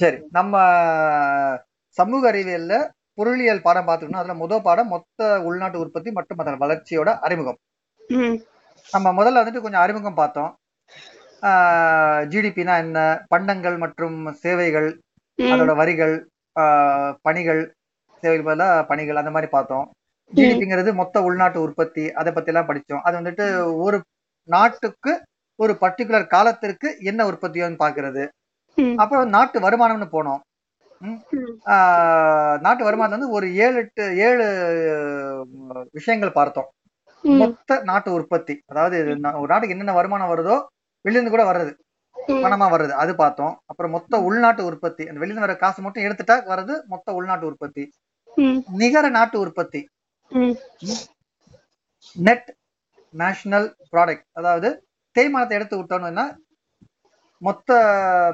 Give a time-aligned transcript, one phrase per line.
[0.00, 0.54] சரி நம்ம
[1.98, 2.74] சமூக அறிவியல்ல
[3.18, 4.22] பொருளியல் பாடம் பார்த்துக்கணும்.
[4.22, 7.58] அதுல முதல் பாடம் மொத்த உள்நாட்டு உற்பத்தி மற்றும் அதன் வளர்ச்சியோட அறிமுகம்.
[8.94, 10.50] நம்ம முதல்ல வந்துட்டு கொஞ்சம் அறிமுகம் பார்த்தோம்.
[12.32, 12.98] ஜிடிபினா என்ன?
[13.32, 14.88] பண்டங்கள் மற்றும் சேவைகள்
[15.38, 16.14] அதோட வரிகள்
[17.26, 17.62] பணிகள்
[18.22, 19.86] சேவைகள் பதிலா பணிகள் அந்த மாதிரி பார்த்தோம்.
[20.32, 23.44] ஜிடிபிங்கிறது மொத்த உள்நாட்டு உற்பத்தி அதை பத்தி எல்லாம் படிச்சோம் அது வந்துட்டு
[23.86, 23.98] ஒரு
[24.48, 25.12] நாட்டுக்கு
[25.58, 28.22] ஒரு பர்டிகுலர் காலத்திற்கு என்ன உற்பத்தியோன்னு பாக்குறது
[29.02, 30.40] அப்புறம் நாட்டு வருமானம்னு போனோம்.
[32.64, 34.44] நாட்டு வருமானம் வந்து ஒரு ஏழு எட்டு ஏழு
[35.98, 36.68] விஷயங்கள் பார்த்தோம்.
[37.24, 38.54] மொத்த நாட்டு உற்பத்தி.
[38.70, 38.96] அதாவது
[39.40, 40.56] ஒரு நாட்டுக்கு என்னென்ன வருமானம் வருதோ
[41.04, 41.72] வெளியிருந்து கூட வர்றது.
[42.44, 43.54] பணமா வர்றது அது பார்த்தோம்.
[43.70, 45.04] அப்புறம் மொத்த உள்நாட்டு உற்பத்தி.
[45.08, 47.84] அந்த வெளியிருந்து வர காசு மட்டும் எடுத்துட்டா வர்றது மொத்த உள்நாட்டு உற்பத்தி.
[48.82, 49.80] நிகர நாட்டு உற்பத்தி.
[52.16, 52.48] நெட்
[53.14, 54.68] நேஷனல் ப்ராடக்ட் அதாவது
[55.16, 56.26] தேய்மானத்தை எடுத்து விட்டோம்னா
[57.42, 57.70] மொத்த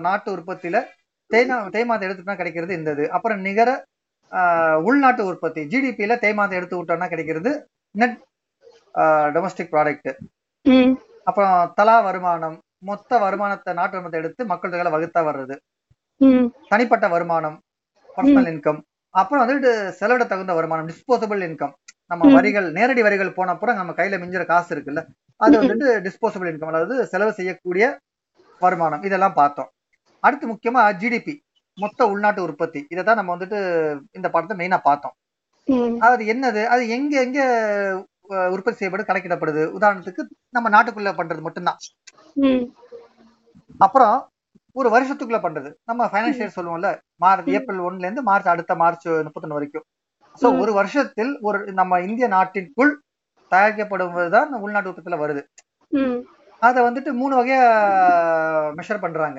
[0.00, 0.78] நாட்டு உற்பத்தியில
[1.30, 3.70] தேய்மா தேய்மானத்தை எடுத்துட்டா கிடைக்கிறது இந்த இது அப்புறம் நிகர
[4.88, 7.50] உள்நாட்டு உற்பத்தி ஜிடிபியில தேய்மானத்தை எடுத்து விட்டோம்னா கிடைக்கிறது
[7.94, 8.18] நெட்
[9.34, 10.10] டொமஸ்டிக் ப்ராடக்ட்
[11.26, 12.56] அப்புறம் தலா வருமானம்
[12.88, 15.54] மொத்த வருமானத்தை நாட்டு வருமானத்தை எடுத்து மக்கள் தொகையில வகுத்தா வர்றது.
[16.70, 17.56] தனிப்பட்ட வருமானம்
[18.16, 18.80] பர்சனல் இன்கம்
[19.14, 21.74] அப்புறம் வந்துட்டு செலவிட தகுந்த வருமானம் டிஸ்போசபிள் இன்கம்
[22.10, 22.30] நம்ம.
[22.36, 25.02] வரிகள் நேரடி வரிகள் போன அப்புறம் நம்ம கையில மிஞ்சுற காசு இருக்குல்ல
[25.40, 27.84] அது வந்துட்டு டிஸ்போசபிள் இன்கம் அதாவது செலவு செய்யக்கூடிய
[28.64, 29.70] வருமானம் இதெல்லாம் பார்த்தோம்.
[30.22, 31.34] அடுத்து முக்கியமா ஜிடிபி
[31.78, 32.80] மொத்த உள்நாட்டு உற்பத்தி.
[32.88, 33.58] இதை தான் நம்ம வந்துட்டு
[34.12, 35.14] இந்த பாடத்தை மெயினா பார்த்தோம்.
[36.06, 36.62] அது என்னது?
[36.66, 37.40] அது எங்க எங்க
[38.54, 39.62] உற்பத்தி செய்யப்படு கணக்கிடப்படுது?
[39.78, 41.80] உதாரணத்துக்கு நம்ம நாட்டுக்குள்ள பண்றது மட்டும்தான்.
[43.80, 44.16] அப்புறம்
[44.76, 45.70] ஒரு வருஷத்துக்குள்ள பண்றது.
[45.84, 47.48] நம்ம ஃபைனான்சியல் சொல்லுவோம்ல மார்ச்.
[47.56, 49.86] ஏப்ரல் ஒன்னுல இருந்து மார்ச் அடுத்த மார்ச் முப்பத்தொன்னு வரைக்கும்.
[50.42, 50.46] சோ.
[50.58, 52.92] ஒரு வருஷத்தில் ஒரு நம்ம இந்திய நாட்டிற்குள்
[53.52, 55.42] தயாரிக்கப்படுவதுதான் உள்நாட்டு உற்பத்தியில வருது.
[56.66, 57.62] அதை வந்துட்டு மூணு வகையா
[58.78, 59.38] மெஷர் பண்றாங்க.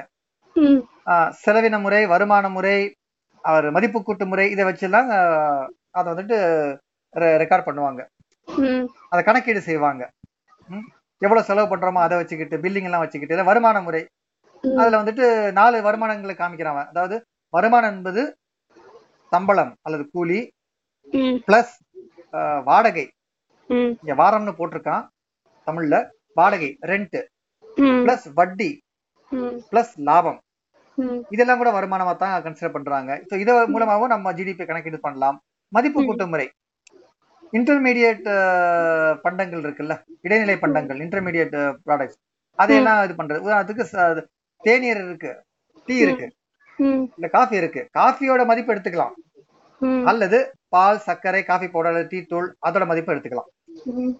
[1.43, 2.77] செலவின முறை வருமான முறை
[3.51, 5.09] அவர் மதிப்பு கூட்டு முறை இதை வச்செல்லாம்
[5.99, 6.37] அதை வந்துட்டு
[7.43, 8.01] ரெக்கார்ட் பண்ணுவாங்க.
[9.11, 10.03] அதை கணக்கீடு செய்வாங்க.
[10.73, 10.87] ம்?
[11.25, 14.01] எவ்வளவு செலவு பண்றோமோ அதை வச்சுக்கிட்டு பில்லிங் எல்லாம் வச்சுக்கிட்டு இல்ல வருமான முறை.
[14.79, 15.25] அதுல வந்துட்டு
[15.59, 16.81] நாலு வருமானங்களை காமிக்கிறாங்க.
[16.93, 17.15] அதாவது
[17.55, 18.21] வருமானம் என்பது
[19.33, 20.39] சம்பளம் அல்லது கூலி
[21.47, 21.73] பிளஸ்
[22.69, 23.05] வாடகை.
[24.01, 25.05] இங்க வாரம்னு போட்டிருக்கான்
[25.67, 25.95] தமிழ்ல.
[26.39, 27.17] வாடகை ரெண்ட்
[28.05, 28.69] பிளஸ் வட்டி
[29.71, 30.39] பிளஸ் லாபம்.
[31.33, 33.11] இதெல்லாம் கூட வருமானமா தான் கன்சிடர் பண்றாங்க.
[33.29, 35.37] ஸோ இது மூலமாகவும் நம்ம ஜிடிபி கணக்கீடு பண்ணலாம்.
[35.71, 36.07] மதிப்பு ம்.
[36.07, 36.47] கூட்டு முறை
[37.57, 38.27] இன்டர்மீடியட்
[39.25, 39.95] பண்டங்கள் இருக்குல்ல?
[40.25, 41.57] இடைநிலை பண்டங்கள் இன்டர்மீடியட்
[41.87, 42.19] ப்ராடக்ட்ஸ்
[42.59, 43.43] அதையெல்லாம் இது பண்றது.
[43.47, 44.23] உதாரணத்துக்கு
[44.63, 45.31] தேநீர் இருக்கு
[45.87, 46.27] டீ இருக்கு
[47.17, 47.81] இல்ல காஃபி இருக்கு.
[47.99, 49.13] காஃபியோட மதிப்பு எடுத்துக்கலாம்.
[50.09, 50.37] அல்லது
[50.73, 53.49] பால் சர்க்கரை காஃபி பவுடர் டீ தூள் அதோட மதிப்பு எடுத்துக்கலாம்.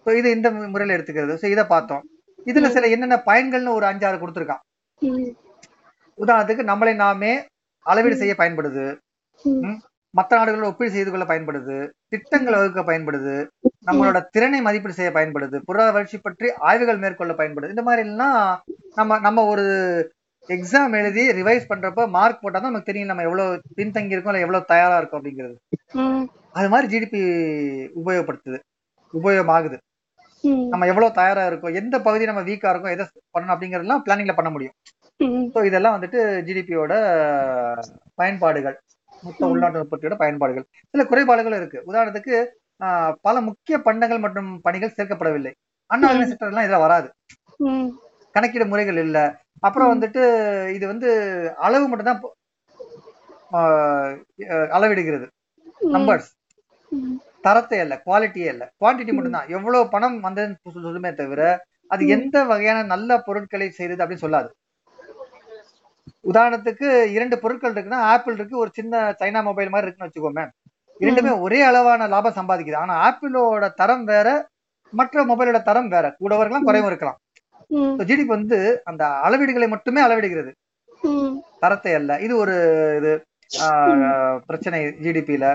[0.06, 1.34] ஸோ இது இந்த முறையில எடுத்துக்கிறது.
[1.42, 2.04] ஸோ இதை பார்த்தோம்.
[2.52, 4.64] இதுல சில என்னென்ன பயன்கள்னு ஒரு அஞ்சாறு கொடுத்துருக்கான்.
[6.18, 7.34] உதாரணத்துக்கு நம்மளை நாமே
[7.86, 8.16] அளவீடு.
[8.22, 8.86] செய்ய பயன்படுது.
[10.14, 11.78] மற்ற நாடுகளோட ஒப்பீடு செய்து கொள்ள பயன்படுது.
[12.14, 13.36] திட்டங்கள் வகுக்க பயன்படுது.
[13.88, 15.58] நம்மளோட திறனை மதிப்பீடு செய்ய பயன்படுது.
[15.68, 17.74] பொருளாதார வளர்ச்சி பற்றி ஆய்வுகள் மேற்கொள்ள பயன்படுது.
[17.76, 18.38] இந்த மாதிரி எல்லாம்
[19.00, 19.64] நம்ம நம்ம ஒரு
[20.50, 24.70] எக்ஸாம் எழுதி ரிவைஸ் பண்றப்ப மார்க் போட்டா தான் நமக்கு தெரியும் நம்ம எவ்வளவு பின்தங்கி இருக்கோம் இல்ல எவ்வளவு
[24.74, 25.56] தயாரா இருக்கோம் அப்படிங்கிறது.
[26.60, 27.22] அது மாதிரி ஜிடிபி
[28.02, 28.60] உபயோகப்படுத்துது.
[29.14, 29.78] உபயோகமாகுது.
[30.72, 33.04] நம்ம எவ்வளவு தயாரா இருக்கோம் எந்த பகுதி நம்ம வீக்கா இருக்கோம் எதை
[33.36, 34.76] பண்ணணும் அப்படிங்கறதெல்லாம் பிளானிங்ல பண்ண முடியும்.
[35.54, 36.94] ஸோ இதெல்லாம் வந்துட்டு ஜிடிபியோட
[38.20, 38.78] பயன்பாடுகள்
[39.24, 40.66] மொத்த உள்நாட்டு உற்பத்தியோட பயன்பாடுகள்.
[40.94, 41.80] சில குறைபாடுகளும் இருக்கு.
[41.90, 42.36] உதாரணத்துக்கு
[43.28, 45.52] பல முக்கிய பண்டங்கள் மற்றும் பணிகள் சேர்க்கப்படவில்லை.
[45.90, 47.08] அன்ஆர்கனைஸ் செக்டர் எல்லாம் இதுல வராது.
[48.36, 49.18] கணக்கீடு முறைகள் இல்ல.
[49.68, 49.92] அப்புறம்.
[49.94, 50.22] வந்துட்டு
[50.78, 51.10] இது வந்து
[51.68, 52.22] அளவு மட்டும் தான்
[54.78, 55.26] அளவிடுகிறது.
[55.96, 56.30] நம்பர்ஸ்
[57.46, 58.64] தரத்தை அல்ல குவாலிட்டியே இல்ல.
[58.82, 59.50] குவான்டிட்டி மட்டும்தான்.
[59.56, 61.42] எவ்வளவு பணம் வந்ததுன்னு சொல்லுமே தவிர
[61.92, 62.04] அது.
[62.16, 64.50] எந்த வகையான நல்ல பொருட்களை செய்தது அப்படின்னு சொல்லாது.
[66.32, 70.46] உதாரணத்துக்கு இரண்டு பொருட்கள் இருக்குன்னா ஆப்பிள் இருக்கு ஒரு சின்ன சைனா மொபைல் மாதிரி இருக்குன்னு வச்சுக்கோமே.
[71.04, 72.80] இரண்டுமே ஒரே அளவான லாபம் சம்பாதிக்குது.
[72.84, 74.28] ஆனா ஆப்பிளோட தரம் வேற
[74.94, 76.06] மற்ற மொபைலோட தரம் வேற.
[76.20, 77.20] கூடவும் இருக்கலாம் குறைவும் இருக்கலாம்.
[78.10, 78.58] ஜிடிபி வந்து
[78.90, 80.52] அந்த அளவீடுகளை மட்டுமே அளவிடுகிறது.
[81.64, 82.56] தரத்தை அல்ல இது ஒரு
[83.00, 83.12] இது
[84.48, 85.46] பிரச்சனை ஜிடிபியில.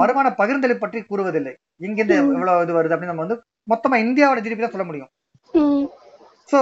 [0.00, 1.52] வருமான பகிர்ந்தலை பற்றி கூறுவதில்லை.
[1.86, 2.16] எங்கிருந்து.
[2.36, 3.38] எவ்வளவு இது வருது அப்படின்னு நம்ம வந்து
[3.72, 5.10] மொத்தமா இந்தியாவோட ஜிடிபி தான் சொல்ல முடியும்.
[6.52, 6.58] சோ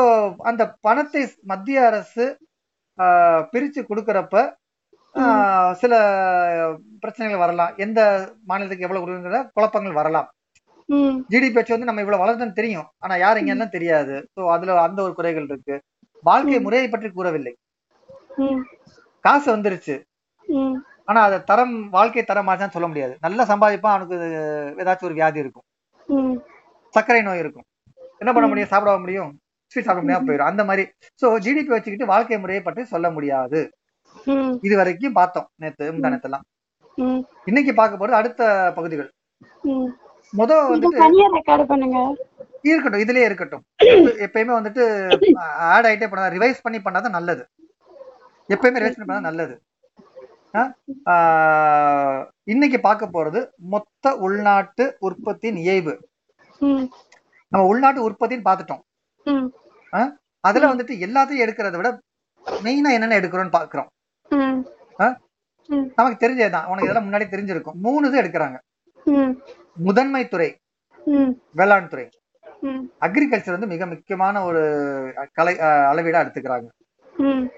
[0.51, 1.23] அந்த பணத்தை
[1.53, 2.27] மத்திய அரசு
[3.53, 4.37] பிரிச்சு கொடுக்கறப்ப
[5.81, 5.95] சில
[7.03, 7.73] பிரச்சனைகள் வரலாம்.
[7.85, 8.01] எந்த
[8.51, 10.29] மாநிலத்துக்கு எவ்வளவு கொடுக்குங்கிற குழப்பங்கள் வரலாம்.
[11.33, 12.87] ஜிடிபி வந்து நம்ம இவ்வளவு வளர்ந்தோம்னு தெரியும்.
[13.05, 14.15] ஆனா யார் எங்கெல்லாம் தெரியாது.
[14.35, 15.77] சோ அதுல அந்த ஒரு குறைகள் இருக்கு.
[16.29, 16.59] வாழ்க்கை.
[16.67, 17.53] முறையை பற்றி கூறவில்லை.
[19.25, 19.97] காசு வந்துருச்சு.
[21.13, 23.17] ஆனா அதை தரம் வாழ்க்கை தரம் மாச்சான்னு சொல்ல முடியாது.
[23.21, 24.15] நல்லா சம்பாதிப்பான் அவனுக்கு
[24.79, 25.63] ஏதாச்சும் ஒரு வியாதி இருக்கும்.
[26.91, 27.63] சர்க்கரை நோய் இருக்கும்.
[27.95, 28.49] என்ன பண்ண.
[28.49, 28.69] முடியும்?
[28.69, 29.39] சாப்பிட முடியும்.
[29.67, 30.89] ஸ்வீட் சாப்பிட முடியாம போயிடும் அந்த மாதிரி.
[31.23, 33.71] சோ ஜிடிபி வச்சுக்கிட்டு வாழ்க்கை முறையை பற்றி சொல்ல முடியாது.
[34.63, 36.41] இது வரைக்கும் பார்த்தோம் நேத்து முந்தானத்தெல்லாம்
[37.45, 39.13] இன்னைக்கு பார்க்க போறது அடுத்த பகுதிகள்.
[39.63, 39.89] ம்.
[40.31, 41.07] முதல் இது வந்துட்டு
[42.63, 43.63] இருக்கட்டும் இதுலயே இருக்கட்டும்.
[43.77, 47.49] எப்ப- எப்பயுமே வந்துட்டு ஆட் ஆயிட்டே பண்ணா ரிவைஸ் பண்ணி பண்ணாதான் நல்லது.
[48.49, 49.61] எப்பயுமே ரிவைஸ் பண்ணி பண்ணா நல்லது.
[52.45, 55.95] இன்னைக்கு பார்க்க போறது மொத்த உள்நாட்டு உற்பத்தியின் இயைபு.
[56.59, 56.85] ம்.
[57.49, 58.83] நம்ம உள்நாட்டு உற்பத்தின்னு பார்த்துட்டோம்?
[60.41, 61.89] அதுல வந்துட்டு எல்லாத்தையும் எடுக்கிறத விட
[62.45, 63.91] மெயினா என்னென்ன எடுக்கிறோம்னு பாக்குறோம்
[65.97, 66.67] நமக்கு தெரிஞ்சதுதான்.
[66.67, 67.79] உனக்கு இதெல்லாம் முன்னாடி தெரிஞ்சிருக்கும்.
[67.87, 68.59] மூணு இது எடுக்கிறாங்க
[69.75, 70.49] முதன்மை துறை
[71.53, 72.09] வேளாண் துறை.
[73.01, 74.63] அக்ரிகல்ச்சர் வந்து மிக முக்கியமான ஒரு
[75.33, 76.69] கலை அளவீடா எடுத்துக்கிறாங்க.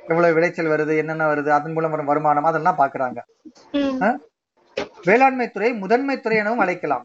[0.09, 3.19] எவ்வளவு விளைச்சல் வருது என்னென்ன வருது அதன் மூலம் வரும் வருமானம் அதெல்லாம் பாக்குறாங்க?
[5.05, 7.05] வேளாண்மை துறை முதன்மை துறை எனவும் அழைக்கலாம்.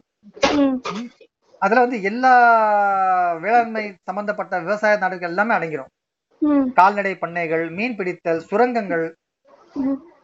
[1.58, 5.86] அதுல வந்து எல்லா வேளாண்மை சம்பந்தப்பட்ட விவசாய நாடுகள் எல்லாமே அடங்கிரும்.
[6.72, 9.16] கால்நடை பண்ணைகள் மீன் பிடித்தல் சுரங்கங்கள்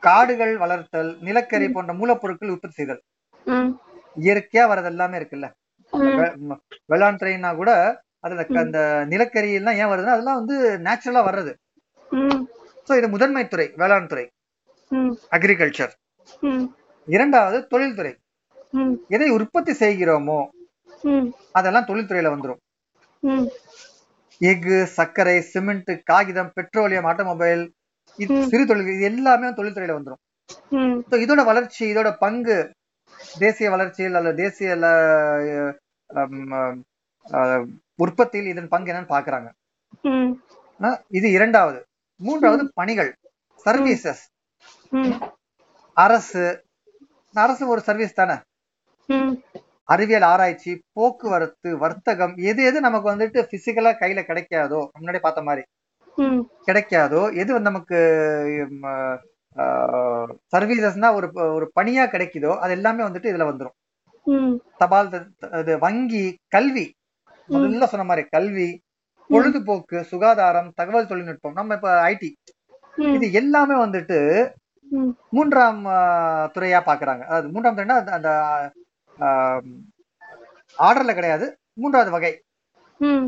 [0.01, 3.03] காடுகள் வளர்த்தல் நிலக்கரி போன்ற மூலப்பொருட்கள் உற்பத்தி செய்தல்.
[4.21, 5.51] இயற்கையா வர்றது எல்லாமே இருக்குல்ல.
[6.87, 11.55] வேளாண் துறைனா கூட அதுல க- அந்த நிலக்கரி எல்லாம் ஏன் வருதுன்னா அதெல்லாம் வந்து நேச்சுரலா வர்றது.
[12.89, 14.25] சோ இது முதன்மை துறை வேளாண் துறை.
[15.37, 15.93] அக்ரிகல்ச்சர்
[17.09, 18.13] இரண்டாவது தொழில்துறை.
[19.15, 20.39] எதை உற்பத்தி செய்கிறோமோ
[21.59, 22.61] அதெல்லாம் தொழில்துறையில வந்துரும்.
[23.31, 23.47] ம்.
[24.41, 27.63] எஃகு சர்க்கரை சிமெண்ட் காகிதம் பெட்ரோலியம் ஆட்டோமொபைல்
[28.19, 28.35] இது.
[28.51, 30.23] சிறு தொழில் இது எல்லாமே தொழில்துறையில வந்துரும்.
[30.79, 30.97] ம்.
[31.11, 32.57] So இதோட வளர்ச்சி இதோட பங்கு
[33.45, 34.69] தேசிய வளர்ச்சியில் அல்லது தேசிய
[38.05, 39.49] உற்பத்தியில் இதன் பங்கு என்னன்னு பாக்குறாங்க.
[41.19, 41.79] இது இரண்டாவது.
[42.21, 43.11] மூன்றாவது பணிகள்
[43.67, 44.25] சர்வீசஸ்
[45.97, 46.43] அரசு
[47.35, 48.37] அரசு ஒரு சர்வீஸ் தானே?
[49.89, 55.65] அறிவியல் ஆராய்ச்சி போக்குவரத்து வர்த்தகம் எது எது நமக்கு வந்துட்டு பிசிக்கலா கையில கிடைக்காதோ முன்னாடி பார்த்த மாதிரி
[56.67, 57.99] கிடைக்காதோ எது நமக்கு
[60.53, 63.77] சர்வீசஸ்னா ஒரு ஒரு பணியா கிடைக்குதோ அது எல்லாமே வந்துட்டு இதுல வந்துரும்.
[64.27, 64.55] ம்.
[64.79, 65.09] தபால்
[65.61, 66.87] இது வங்கி கல்வி.
[67.49, 68.69] முதல்ல சொன்ன மாதிரி கல்வி
[69.29, 72.33] பொழுதுபோக்கு சுகாதாரம் தகவல் தொழில்நுட்பம் நம்ம இப்ப ஐடி
[73.15, 74.51] இது எல்லாமே வந்துட்டு
[75.31, 75.85] மூன்றாம்
[76.55, 77.21] துறையா பாக்குறாங்க.
[77.21, 78.73] அதாவது மூன்றாம் துறைனா அந்த-
[80.79, 81.59] ஆர்டர்ல கிடையாது.
[81.73, 82.43] மூன்றாவது வகை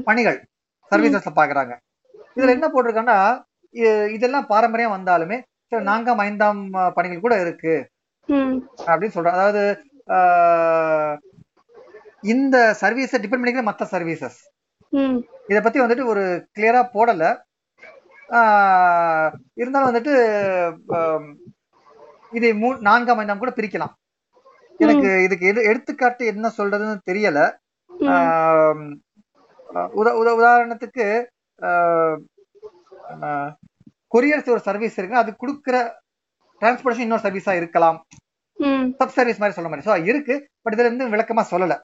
[0.04, 0.44] பணிகள்
[0.90, 1.76] சர்வீசஸ்ல பாக்குறாங்க.
[2.36, 7.88] இதுல என்ன போட்டிருக்காங்கன்னா இதெல்லாம் பாரம்பரியம் வந்தாலுமே நான்காம் ஐந்தாம் பணிகள் கூட இருக்கு.
[8.86, 9.82] அப்படின்னு சொல்றாங்க அதாவது
[12.20, 14.38] இந்த சர்வீஸை டிபெண்ட் பண்ணிக்கிற மற்ற சர்வீசஸ்.
[15.48, 16.22] இதை பத்தி வந்துட்டு ஒரு
[16.56, 17.22] கிளியரா போடல.
[18.30, 20.14] ஆஹ், இருந்தாலும் வந்துட்டு
[22.32, 23.94] இதை மூ நான்காம் ஐந்தாம் கூட பிரிக்கலாம்.
[24.80, 27.38] எனக்கு இதுக்கு எடு எடுத்துக்காட்டு என்ன சொல்றதுன்னு தெரியல.
[29.98, 31.06] உத உத உதாரணத்துக்கு
[34.12, 35.76] கொரியர்ஸ் ஒரு சர்வீஸ் இருக்கு அது கொடுக்குற
[36.62, 37.98] டிரான்ஸ்போர்டேஷன் இன்னொரு சர்வீஸா இருக்கலாம்.
[38.98, 39.86] சப் சர்வீஸ் மாதிரி சொல்ல மாதிரி.
[39.88, 41.74] ஸோ இருக்கு பட் இதுல இருந்து விளக்கமா சொல்லல.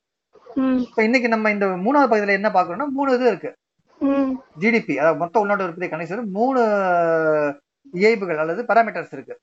[0.84, 3.50] இப்போ இன்னைக்கு நம்ம இந்த மூணாவது பகுதியில என்ன பார்க்கறோம்னா மூணு இது இருக்கு.
[4.62, 6.60] ஜிடிபி அதாவது மொத்த உள்நாட்டு உற்பத்தி கணிசம் மூணு
[7.94, 9.34] இயைபுகள் அல்லது பாராமீட்டர்ஸ் இருக்கு.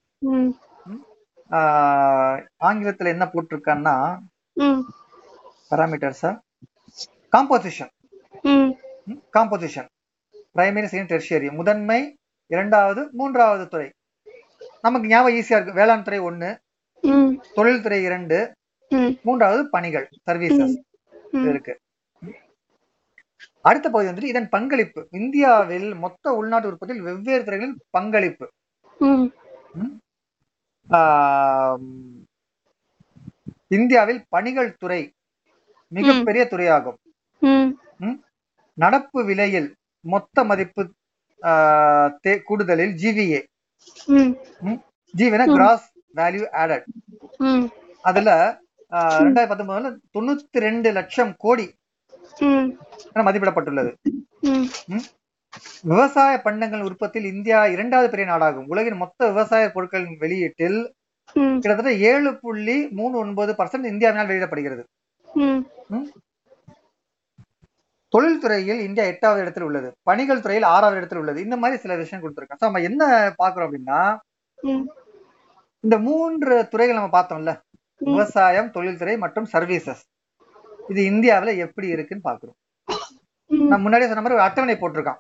[2.70, 3.96] ஆங்கிலத்துல என்ன போட்டிருக்கான்னா
[5.72, 6.32] பாராமீட்டர்ஸா
[7.36, 7.92] composition
[9.36, 9.90] composition
[10.56, 12.00] primary second tertiary முதன்மை
[12.52, 13.90] இரண்டாவது மூன்றாவது துறை.
[14.82, 15.78] நமக்கு ஞாபகம் ஈஸியா இருக்கு.
[15.80, 16.50] வேளாண் துறை ஒண்ணு
[17.04, 17.32] ம்.
[17.58, 18.38] தொழில்துறை இரண்டு
[19.28, 20.76] மூன்றாவது பணிகள் சர்வீசஸ்
[21.50, 21.74] இருக்கு.
[23.68, 25.02] அடுத்த பகுதி வந்துட்டு இதன் பங்களிப்பு.
[25.20, 28.46] இந்தியாவில் மொத்த உள்நாட்டு உற்பத்தியில் வெவ்வேறு துறைகளில் பங்களிப்பு.
[33.78, 35.02] இந்தியாவில் பணிகள் துறை
[35.98, 37.00] மிகப்பெரிய துறையாகும்.
[38.84, 39.70] நடப்பு விலையில்
[40.14, 40.84] மொத்த மதிப்பு
[42.48, 43.42] கூடுதலில் ஜிவிஏ
[45.14, 45.46] ஜிவினா.
[45.54, 46.86] கிராஸ் வேல்யூ ஆடட்
[48.10, 48.30] அதுல
[49.26, 51.68] ரெண்டாயிரத்தி பத்தொன்பதுல தொண்ணூத்தி ரெண்டு லட்சம் கோடி
[53.28, 53.92] மதிப்பிடப்பட்டுள்ளது.
[55.92, 58.68] விவசாய பண்டங்கள் உற்பத்தியில் இந்தியா இரண்டாவது பெரிய நாடாகும்.
[58.74, 60.80] உலகின் மொத்த விவசாய பொருட்களின் வெளியீட்டில்
[61.36, 64.84] கிட்டத்தட்ட ஏழு புள்ளி மூணு ஒன்பது பர்சன்ட் இந்தியாவினால் வெளியிடப்படுகிறது.
[68.14, 69.90] தொழில்துறையில் இந்தியா எட்டாவது இடத்தில் உள்ளது.
[70.10, 71.40] பணிகள் துறையில் ஆறாவது இடத்தில் உள்ளது.
[71.46, 73.04] இந்த மாதிரி சில விஷயம் கொடுத்துருக்கோம் நம்ம என்ன
[73.42, 74.02] பாக்குறோம் அப்படின்னா
[75.84, 77.54] இந்த மூன்று துறைகள் நம்ம பார்த்தோம்ல.
[78.10, 80.04] விவசாயம் தொழில்துறை மற்றும் சர்வீசஸ்
[80.92, 82.58] இது இந்தியாவுல எப்படி இருக்குன்னு பாக்குறோம்
[83.70, 85.20] நான் முன்னாடியே சொன்ன மாதிரி ஒரு அட்டவணை போட்டிருக்கான்.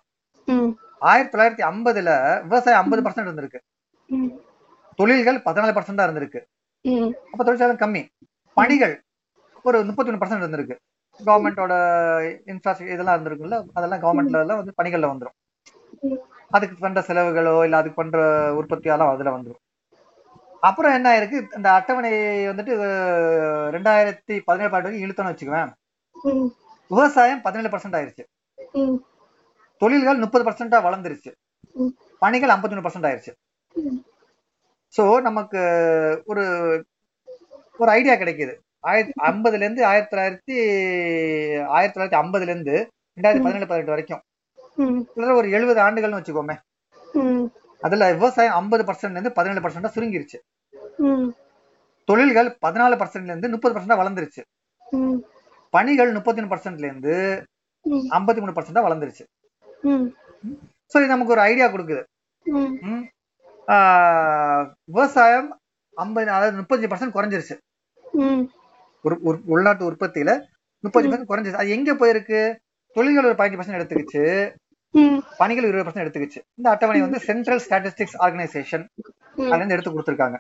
[1.10, 2.10] ஆயிரத்தி தொள்ளாயிரத்தி ஐம்பதுல
[2.48, 3.60] விவசாயம் ஐம்பது பர்சன்ட் இருந்திருக்கு.
[5.00, 6.42] தொழில்கள் பதினாலு பர்சன்டா இருந்திருக்கு.
[7.32, 8.02] அப்ப தொழிற்சாலை கம்மி.
[8.58, 8.96] பணிகள்
[9.68, 10.78] ஒரு முப்பத்தி ஒன்று பர்சன்ட் இருந்திருக்கு
[11.20, 11.74] கவர்மெண்டோட
[12.52, 15.38] இன்ஃப்ராஸ்ட்ரக்சர் இதெல்லாம் இருந்திருக்குல்ல அதெல்லாம் கவர்மெண்ட்ல எல்லாம் வந்து பணிகள்ல வந்துரும்.
[16.56, 18.20] அதுக்கு பண்ற செலவுகளோ இல்ல அதுக்கு பண்ற
[18.60, 19.64] உற்பத்தியாலும் அதுல வந்துடும்
[20.68, 22.12] அப்புறம் என்ன ஆயிருக்கு இந்த அட்டவணை
[22.48, 22.74] வந்துட்டு
[23.76, 25.72] ரெண்டாயிரத்தி பதினேழு பாட்டு வரைக்கும் இழுத்தோம்னு வச்சுக்குவேன்.
[26.88, 28.24] விவசாயம் பதினேழு பர்சன்ட் ஆயிருச்சு.
[29.82, 31.32] தொழில்கள் முப்பது பர்சன்டா வளர்ந்துருச்சு.
[32.24, 33.34] பணிகள் 53% பர்சன்ட் ஆயிருச்சு.
[34.98, 35.62] சோ நமக்கு
[36.32, 36.46] ஒரு
[37.82, 38.54] ஒரு ஐடியா கிடைக்குது.
[38.80, 40.58] ஆயிரத்தி ஐம்பதுல இருந்து ஆயிரத்தி தொள்ளாயிரத்தி
[41.76, 42.76] ஆயிரத்தி தொள்ளாயிரத்தி ஐம்பதுல இருந்து
[43.18, 44.22] ரெண்டாயிரத்தி பதினேழு பதினெட்டு வரைக்கும்.
[45.38, 46.56] ஒரு எழுபது ஆண்டுகள்னு வச்சுக்கோமே.
[47.86, 50.38] அதுல விவசாயம் ஐம்பது பர்சன்ட்ல இருந்து பதினேழு பர்சன்டா சுருங்கிருச்சு.
[52.10, 54.42] தொழில்கள் பதினாலு பர்சன்ட்ல இருந்து முப்பது பர்சன்டா வளர்ந்துருச்சு.
[55.74, 57.16] பணிகள் முப்பத்தி மூணு பர்சன்ட்ல இருந்து
[58.18, 59.26] ஐம்பத்தி மூணு பர்சன்டா வளர்ந்துருச்சு.
[60.92, 62.04] சோ இது நமக்கு ஒரு ஐடியா கொடுக்குது.
[64.92, 65.50] விவசாயம்
[66.04, 67.56] ஐம்பது அதாவது முப்பத்தஞ்சு பர்சன்ட் குறைஞ்சிருச்சு.
[69.54, 70.32] உள்நாட்டு உற்பத்தியில
[70.84, 71.62] முப்பத்தஞ்சு பர்சன்ட் குறைஞ்சிருச்சு.
[71.64, 72.42] அது எங்க போயிருக்கு?
[72.96, 74.26] தொழில்கள் ஒரு பதினஞ்சு பர்சன்ட் எடுத்துக்கிச்சு.
[75.42, 76.40] பணிகள் இருபது பர்சன்ட் எடுத்துக்கிச்சு.
[76.60, 78.84] இந்த அட்டவணை வந்து சென்ட்ரல் ஸ்டாட்டிஸ்டிக்ஸ் ஆர்கனைசேஷன்
[79.44, 80.38] அதுல இருந்து எடுத்து கொடுத்துருக்காங்க.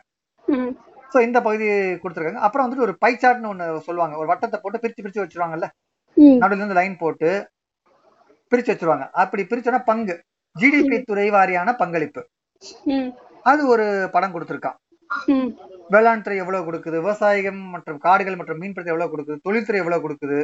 [1.14, 1.68] சோ இந்த பகுதி
[2.02, 2.42] கொடுத்துருக்காங்க.
[2.48, 4.16] அப்புறம் வந்துட்டு ஒரு பை சார்ட்னு ஒண்ணு சொல்லுவாங்க.
[4.22, 5.68] ஒரு வட்டத்தை போட்டு பிரிச்சு பிரிச்சு வச்சிருவாங்கல்ல?
[6.42, 7.30] நடுவுல இருந்து லைன் போட்டு
[8.52, 9.06] பிரிச்சு வச்சிருவாங்க.
[9.24, 10.16] அப்படி பிரிச்சோன்னா பங்கு.
[10.62, 12.22] ஜிடிபி துறை வாரியான பங்களிப்பு.
[13.52, 14.78] அது ஒரு படம் கொடுத்துருக்கான்.
[15.94, 16.98] வேளாண் துறை எவ்வளவு கொடுக்குது?
[17.04, 19.44] விவசாயம் மற்றும் காடுகள் மற்றும் மீன்பிடித்தல் எவ்வளவு கொடுக்குது?
[19.48, 20.40] தொழில்துறை எவ்வளவு கொடுக்குது?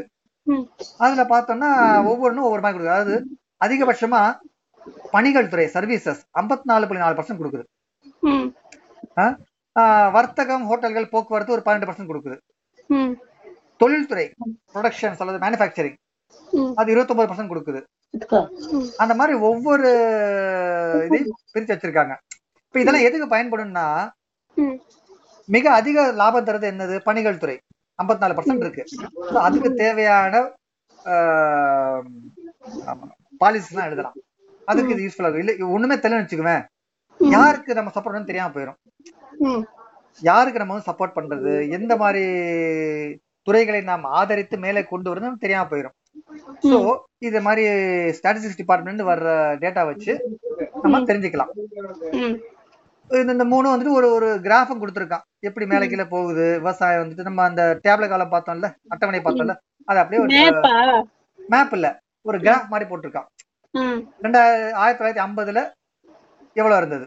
[1.05, 1.69] அதுல பார்த்தோம்னா
[2.11, 2.95] ஒவ்வொன்றும் ஒவ்வொரு மாதிரி கொடுக்குது.
[2.95, 3.15] அதாவது
[3.65, 4.21] அதிகபட்சமா
[5.11, 7.65] பணிகள் துறை சர்வீசஸ் 54.4% நாலு புள்ளி நாலு பர்சன்ட் கொடுக்குது.
[10.15, 12.37] வர்த்தகம் ஹோட்டல்கள் போக்குவரத்து ஒரு பன்னெண்டு பர்சன்ட் கொடுக்குது.
[12.89, 13.13] ம்.
[13.77, 14.25] தொழில்துறை
[14.73, 15.97] ப்ரொடக்ஷன் அல்லது மேனுஃபேக்சரிங்
[16.75, 17.81] அது 29% பர்சன்ட் கொடுக்குது.
[18.97, 19.89] அந்த மாதிரி ஒவ்வொரு
[21.05, 22.13] இதையும் பிரிச்சு வச்சிருக்காங்க.
[22.67, 23.85] இப்ப இதெல்லாம் எதுக்கு பயன்படும்னா
[24.57, 24.77] ம்.
[25.49, 26.95] மிக அதிக லாபம் தருது என்னது?
[26.99, 27.57] பணிகள் துறை.
[28.03, 28.83] 54% நாலு பர்சன்ட் இருக்கு.
[29.39, 30.33] அதுக்கு தேவையான
[33.43, 34.17] பாலிசிஸ் எல்லாம் எழுதலாம்.
[34.67, 35.45] அதுக்கு இது யூஸ்ஃபுல்லா இருக்கும்.
[35.45, 36.63] இல்ல ஒண்ணுமே தெரியலன்னு வச்சுக்குவேன்
[37.19, 38.79] யாருக்கு நம்ம சப்போர்ட் தெரியாம போயிடும்
[40.21, 41.53] யாருக்கு நம்ம வந்து சப்போர்ட் பண்றது?
[41.77, 42.23] எந்த மாதிரி
[43.47, 45.95] துறைகளை நாம் ஆதரித்து மேலே கொண்டு வரணும் தெரியாம போயிடும்
[46.69, 46.77] சோ
[47.27, 47.63] இது மாதிரி
[48.17, 49.27] ஸ்டாட்டிஸ்டிக்ஸ் டிபார்ட்மெண்ட் வர்ற
[49.63, 50.13] டேட்டா வச்சு
[50.83, 51.51] நம்ம தெரிஞ்சுக்கலாம்.
[53.11, 55.25] இந்த இந்த மூணு வந்துட்டு ஒரு ஒரு கிராஃபும் கொடுத்துருக்கான்.
[55.47, 56.45] எப்படி மேலே கீழே போகுது?
[56.61, 59.55] விவசாயம் வந்துட்டு நம்ம அந்த டேப்ல காலம் பார்த்தோம்ல அட்டவணை பார்த்தோம்ல
[59.89, 60.31] அது அப்படியே ஒரு
[61.53, 61.87] மேப் இல்ல.
[62.27, 63.27] ஒரு கிராஃப் மாதிரி போட்டிருக்கான்.
[63.71, 63.99] ம்.
[64.23, 65.59] ரெண்டாயிரம் ஆயிரத்தி தொள்ளாயிரத்தி ஐம்பதுல
[66.53, 67.05] எவ்வளவு இருந்தது?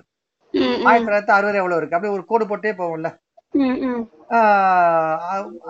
[0.88, 1.96] ஆயிரத்தி தொள்ளாயிரத்தி அறுபது எவ்வளவு இருக்கு?
[1.96, 3.08] அப்படியே ஒரு கோடு போட்டே போவோம்ல.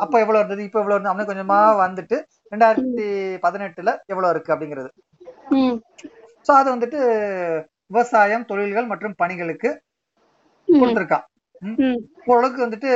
[0.04, 0.62] அப்ப எவ்வளவு இருந்தது?
[0.68, 1.10] இப்ப எவ்வளவு இருந்தது?
[1.12, 2.16] அப்படின்னு கொஞ்சமா வந்துட்டு
[2.52, 3.06] ரெண்டாயிரத்தி
[3.44, 4.90] பதினெட்டுல எவ்வளவு இருக்கு அப்படிங்கிறது.
[6.46, 7.00] சோ அது வந்துட்டு
[7.92, 9.70] விவசாயம் தொழில்கள் மற்றும் பணிகளுக்கு
[10.68, 11.26] கொடுத்துருக்கான்.
[12.30, 12.90] ஓரளவுக்கு வந்துட்டு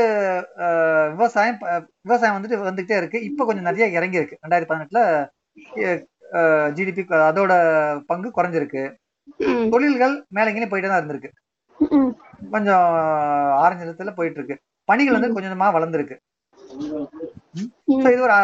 [1.17, 1.59] விவசாயம்
[2.01, 3.19] விவசாயம் வந்துட்டு வந்துகிட்டே இருக்கு.
[3.31, 5.01] இப்ப கொஞ்சம் நிறைய இறங்கி இருக்கு ரெண்டாயிரத்தி பதினெட்டுல
[6.77, 7.53] ஜிடிபி அதோட
[8.11, 8.83] பங்கு குறைஞ்சிருக்கு.
[9.73, 11.31] தொழில்கள் மேல இங்கே போயிட்டே தான் இருந்திருக்கு.
[12.55, 12.87] கொஞ்சம்
[13.63, 14.57] ஆரஞ்சு நிறத்துல போயிட்டு இருக்கு
[14.91, 16.17] பணிகள் வந்து கொஞ்சம் கொஞ்சமா வளர்ந்துருக்கு.
[18.03, 18.37] So இது ஒரு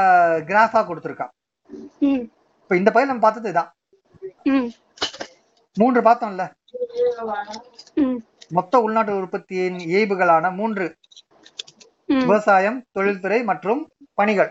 [0.49, 1.33] கிராஃபா கொடுத்துருக்கான்.
[2.65, 3.71] இப்ப இந்த பயிர் நம்ம பார்த்தது இதான்.
[5.81, 6.45] மூன்று பார்த்தோம்ல.
[8.59, 10.87] மொத்த உள்நாட்டு உற்பத்தியின் இயல்புகளான மூன்று.
[12.23, 13.83] விவசாயம் தொழில்துறை மற்றும்
[14.21, 14.51] பணிகள்.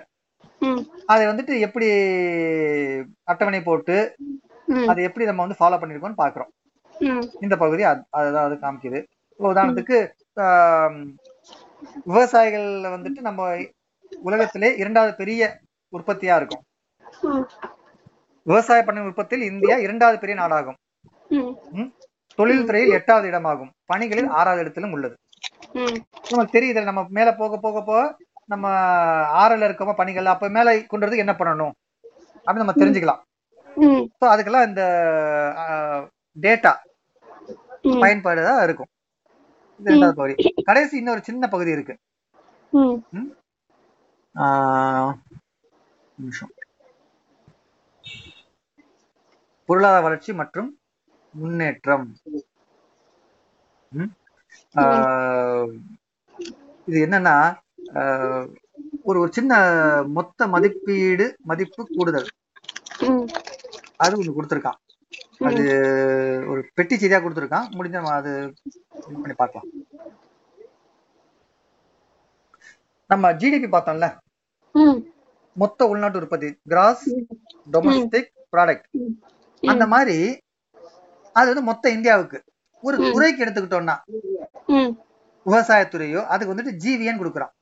[1.06, 1.88] அதை வந்துட்டு எப்படி
[3.24, 4.16] அட்டவணை போட்டு
[4.88, 9.06] அதை எப்படி நம்ம வந்து ஃபாலோ பண்ணிருக்கோம்னு பாக்குறோம் இந்த பகுதி அது- அதுதான் அது காமிக்குது.
[9.40, 10.12] உதாரணத்துக்கு
[12.06, 13.58] விவசாயிகள் வந்துட்டு நம்ம
[14.22, 15.60] உலகத்திலே இரண்டாவது பெரிய
[15.98, 16.62] உற்பத்தியா இருக்கும்.
[18.44, 20.78] விவசாய பண்ணை உற்பத்தியில் இந்தியா இரண்டாவது பெரிய நாடாகும்?
[22.38, 23.70] தொழில்துறையில் எட்டாவது இடமாகும்.
[23.86, 25.16] பணிகளில் ஆறாவது இடத்திலும் உள்ளது.
[26.30, 28.18] நமக்கு தெரியுது நம்ம மேல போக போக போக
[28.50, 28.66] நம்ம
[29.42, 31.74] ஆறுல இருக்கோமா பணிகள் அப்ப மேல கொண்டு வரதுக்கு என்ன பண்ணணும்?
[32.48, 33.22] அப்படின்னு நம்ம தெரிஞ்சுக்கலாம்.
[34.20, 34.84] ஸோ அதுக்கெல்லாம் இந்த
[36.38, 36.72] டேட்டா
[37.84, 38.02] ம்.
[38.02, 38.92] பயன்பாடுதா இருக்கும்.
[39.80, 40.36] இது ரெண்டாவது பகுதி.
[40.64, 41.96] கடைசி இன்னொரு சின்ன பகுதி இருக்கு.
[46.18, 46.54] நிமிஷம்.
[49.70, 50.70] பொருளாதார வளர்ச்சி மற்றும்
[51.36, 52.08] முன்னேற்றம்.
[56.88, 57.36] இது என்னன்னா
[59.10, 59.54] ஒரு ஒரு சின்ன
[60.18, 62.28] மொத்த மதிப்பீடு மதிப்பு கூடுதல்.
[64.04, 64.80] அது ஒண்ணு கொடுத்துருக்கான்.
[65.48, 65.64] அது
[66.52, 67.68] ஒரு பெட்டி செய்தியா கொடுத்துருக்கான்.
[67.78, 68.32] முடிஞ்ச நம்ம அது
[69.22, 69.68] பண்ணி பார்க்கலாம்.
[73.12, 74.08] நம்ம ஜிடிபி பார்த்தோம்ல?
[75.62, 77.06] மொத்த உள்நாட்டு உற்பத்தி கிராஸ்
[77.74, 78.88] டொமஸ்டிக் ப்ராடக்ட்
[79.64, 80.18] அந்த மாதிரி
[81.40, 82.40] அது வந்து மொத்த இந்தியாவுக்கு.
[82.88, 83.96] ஒரு துறைக்கு எடுத்துக்கிட்டோம்னா
[85.46, 87.54] விவசாயத்துறையோ அதுக்கு வந்துட்டு ஜிவிஎன் கொடுக்குறான்.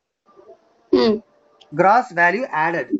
[1.71, 2.91] Gross value added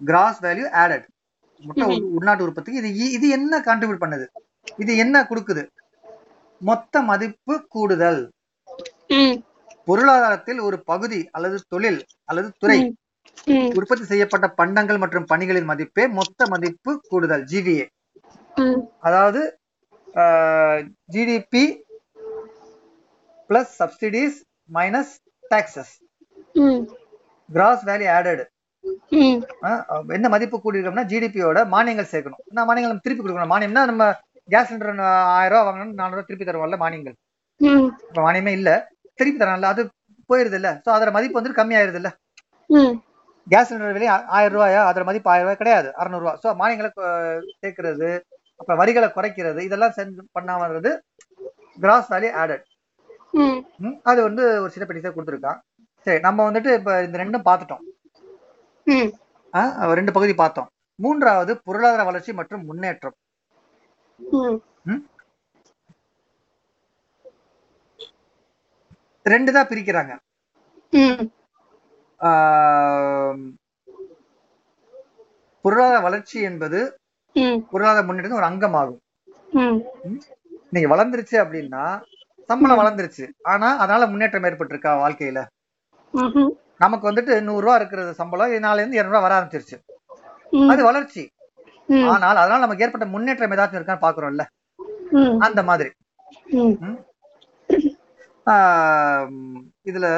[0.00, 1.06] gross value added
[1.62, 4.26] மொத்த உள்- உள்நாட்டு உற்பத்திக்கு இது இது என்ன கான்ட்ரிபியூட் பண்ணுது?
[4.78, 5.62] இது என்ன கொடுக்குது?
[6.60, 8.22] மொத்த மதிப்பு கூடுதல்.
[9.14, 9.36] ம்
[9.88, 12.78] பொருளாதாரத்தில் ஒரு பகுதி அல்லது தொழில் அல்லது துறை.
[13.46, 17.86] ம் உற்பத்தி செய்யப்பட்ட பண்டங்கள் மற்றும் பணிகளின் மதிப்பே மொத்த மதிப்பு கூடுதல் ஜிவிஏ
[18.56, 19.40] ம் அதாவது
[21.08, 21.64] GDP
[23.50, 24.38] plus subsidies
[24.70, 25.14] minus
[25.50, 25.94] taxes
[27.48, 28.42] gross value added
[30.16, 32.40] என்ன மதிப்பு கூடியிருக்கோம்னா ஜிடிபியோட மானியங்கள் சேர்க்கணும்.
[32.56, 33.52] நான் மானியங்கள் நம்ம திருப்பி கொடுக்கணும்?
[33.54, 34.04] மானியம்னா நம்ம
[34.52, 35.00] கேஸ் சிலிண்டர்
[35.38, 37.16] ஆயிரம் ரூபாய் வாங்கணும் நானூறு ரூபாய் திருப்பி தருவோம்ல மானியங்கள்.
[38.10, 38.70] இப்ப மானியமே இல்ல.
[39.18, 39.82] திருப்பி தரல அது
[40.30, 42.10] போயிருது இல்ல சோ அதோட மதிப்பு வந்து கம்மியாயிருது இல்ல
[43.46, 44.80] கேஸ் சிலிண்டர் விலை ஆயிரம் ரூபாயா?
[44.90, 45.88] அதோட மதிப்பு ஆயிரம் ரூபாய் கிடையாது.
[46.00, 46.90] அறுநூறு ரூபாய் ஸோ மானியங்களை
[47.62, 48.10] சேர்க்கிறது
[48.60, 50.90] அப்புறம் வரிகளை குறைக்கிறது இதெல்லாம் செஞ்சு பண்ணா வர்றது
[51.84, 52.64] கிராஸ் வேல்யூ ஆடட்
[54.10, 55.58] அது வந்து ஒரு சின்ன பெட்டிஸா கொடுத்துருக்கான்.
[56.06, 57.84] சரி நம்ம வந்துட்டு இப்ப இந்த ரெண்டும் பார்த்துட்டோம்.
[59.98, 60.68] ரெண்டு பகுதி பார்த்தோம்.
[61.04, 63.16] மூன்றாவது பொருளாதார வளர்ச்சி மற்றும் முன்னேற்றம்.
[69.32, 70.12] ரெண்டு தான் பிரிக்கிறாங்க.
[75.64, 76.78] பொருளாதார வளர்ச்சி என்பது
[77.72, 79.00] பொருளாதார முன்னேற்றத்தின் ஒரு அங்கமாகும்.
[80.74, 81.84] நீங்க வளர்ந்துருச்சு அப்படின்னா
[82.50, 83.24] சம்பளம் வளர்ந்துருச்சு.
[83.52, 85.40] ஆனா அதனால முன்னேற்றம் ஏற்பட்டிருக்கா வாழ்க்கையில.
[86.82, 89.76] நமக்கு வந்துட்டு நூறு ரூபா இருக்கிறது சம்பளம் இது நாளைல இருந்து இருநூறு வர ஆரம்பிச்சிருச்சு.
[90.72, 91.22] அது வளர்ச்சி.
[92.12, 94.46] ஆனால் அதனால நமக்கு ஏற்பட்ட முன்னேற்றம் ஏதாச்சும் இருக்கான்னு பாக்குறோம்ல
[95.46, 95.90] அந்த மாதிரி.
[99.90, 100.08] இதுல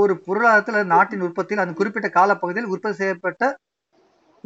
[0.00, 3.44] ஒரு பொருளாதாரத்துல நாட்டின் உற்பத்தியில் அந்த குறிப்பிட்ட காலப்பகுதியில் உற்பத்தி செய்யப்பட்ட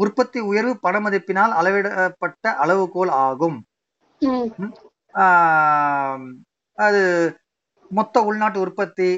[0.02, 3.58] உற்பத்தி உயர்வு பண மதிப்பினால் அளவிடப்பட்ட அளவுகோல் ஆகும்.
[6.78, 7.02] அது
[7.90, 9.08] மொத்த உள்நாட்டு உற்பத்தி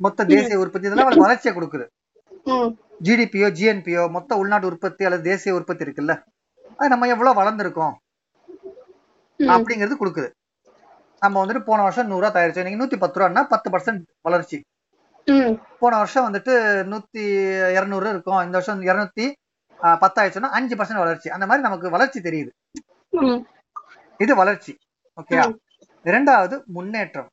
[0.00, 1.86] மொத்த தேசிய உற்பத்தி இதெல்லாம் அவளுக்கு வளர்ச்சியை கொடுக்குது.
[3.06, 6.14] ஜிடிபியோ ஜிஎன்பியோ மொத்த உள்நாட்டு உற்பத்தி அல்லது தேசிய உற்பத்தி இருக்குல்ல
[6.78, 7.94] அது நம்ம எவ்வளவு வளர்ந்துருக்கோம்.
[9.54, 10.28] அப்படிங்கிறது கொடுக்குது.
[11.22, 12.66] நம்ம வந்துட்டு போன வருஷம் நூறு ரூபா தயாரிச்சோம்.
[12.68, 14.58] நீங்க நூத்தி பத்து ரூபான்னா பத்து பர்சன்ட் வளர்ச்சி.
[15.82, 16.54] போன வருஷம் வந்துட்டு
[16.92, 17.22] நூத்தி
[17.76, 18.40] இருநூறு இருக்கும்.
[18.46, 19.26] இந்த வருஷம் இருநூத்தி
[20.02, 21.28] பத்தாயிடுச்சுன்னா அஞ்சு பர்சன்ட் வளர்ச்சி.
[21.36, 22.52] அந்த மாதிரி நமக்கு வளர்ச்சி தெரியுது.
[24.18, 24.78] இது வளர்ச்சி.
[25.22, 25.58] ஓகே ம்.
[26.02, 27.28] இரண்டாவது முன்னேற்றம்.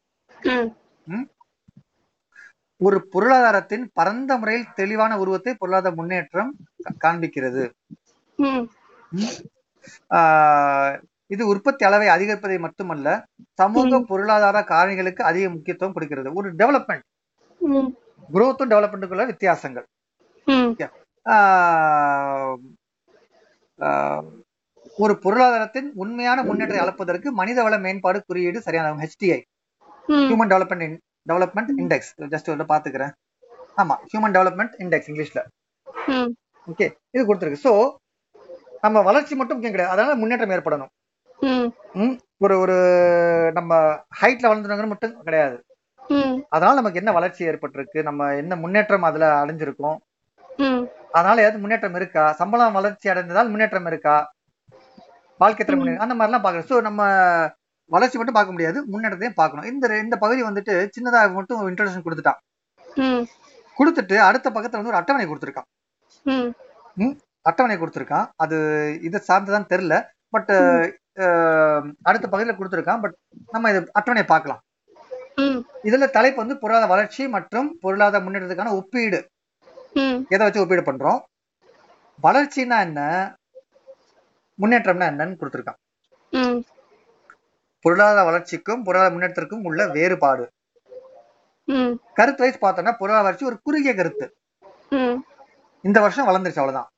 [2.78, 6.56] ஒரு பொருளாதாரத்தின் பரந்த முறையில் தெளிவான உருவத்தை பொருளாதார முன்னேற்றம்
[7.04, 7.70] காண்பிக்கிறது.
[11.28, 16.34] இது உற்பத்தி அளவை அதிகரிப்பதை மட்டுமல்ல சமூக பொருளாதார காரணிகளுக்கு அதிக முக்கியத்துவம் கொடுக்கிறது.
[16.34, 17.06] ஒரு டெவலப்மெண்ட்
[18.34, 19.88] குரோத்தும் டெவலப்மெண்ட்டுக்குள்ள வித்தியாசங்கள்.
[24.98, 29.40] ஒரு பொருளாதாரத்தின் உண்மையான முன்னேற்றத்தை அளப்பதற்கு மனிதவள மேம்பாடு குறியீடு சரியான HDI
[30.10, 30.98] human development
[31.30, 33.14] development index just வந்து பாத்துக்கிறேன்
[33.78, 35.42] ஆமா ஹியூமன் டெவலப்மெண்ட் இண்டெக்ஸ் இங்கிலீஷ்ல
[36.68, 37.66] ஓகே இது கொடுத்துருக்கு.
[37.68, 37.74] சோ
[38.82, 39.94] நம்ம வளர்ச்சி மட்டும் முக்கியம் கிடையாது.
[39.96, 40.92] அதனால முன்னேற்றம் ஏற்படணும்.
[42.38, 42.76] ஒரு ஒரு
[43.58, 43.72] நம்ம
[44.22, 45.58] ஹைட்ல வளர்ந்துருங்க மட்டும் கிடையாது.
[46.54, 48.00] அதனால நமக்கு என்ன வளர்ச்சி ஏற்பட்டிருக்கு?
[48.04, 49.98] நம்ம என்ன முன்னேற்றம் அதுல அடைஞ்சிருக்கோம்?
[51.18, 52.32] அதனால ஏதாவது முன்னேற்றம் இருக்கா?
[52.42, 54.18] சம்பளம் வளர்ச்சி அடைந்ததால் முன்னேற்றம் இருக்கா?
[55.42, 57.02] வாழ்க்கை முன்னேற்றம் அந்த மாதிரிலாம் பார்க்கணும் ஸோ நம்ம
[57.92, 58.80] வளர்ச்சி மட்டும் பார்க்க முடியாது.
[58.92, 59.68] முன்னேற்றத்தையும் பார்க்கணும்.
[59.72, 62.40] இந்த இந்த பகுதி வந்துட்டு சின்னதா மட்டும் இன்ட்ரோடக்ஷன் கொடுத்துட்டான்.
[63.78, 65.68] கொடுத்துட்டு அடுத்த பக்கத்துல வந்து ஒரு அட்டவணை கொடுத்துருக்கான்.
[67.50, 68.28] அட்டவணை கொடுத்துருக்கான்.
[68.44, 68.58] அது
[69.08, 69.96] இதை சார்ந்துதான் தெரியல.
[70.36, 70.52] பட்
[72.10, 73.02] அடுத்த பகுதியில் கொடுத்துருக்கான்.
[73.04, 73.16] பட்
[73.56, 74.62] நம்ம இது அட்டவணை பார்க்கலாம்.
[75.90, 79.20] இதுல தலைப்பு வந்து பொருளாதார வளர்ச்சி மற்றும் பொருளாதார முன்னேற்றத்துக்கான ஒப்பீடு.
[80.34, 81.20] எதை வச்சு ஒப்பீடு பண்றோம்?
[82.28, 83.02] வளர்ச்சின்னா என்ன?
[84.62, 85.80] முன்னேற்றம்னா என்னன்னு கொடுத்துருக்கான்.
[87.86, 90.46] பொருளாதார வளர்ச்சிக்கும் பொருளாதார முன்னேற்றத்திற்கும் உள்ள வேறுபாடு.
[92.18, 94.26] கருத்து வைஸ் பார்த்தோம்னா பொருளாதார வளர்ச்சி ஒரு குறுகிய கருத்து.
[95.88, 96.90] இந்த வருஷம் வளர்ந்துருச்சு அவ்வளவுதான்.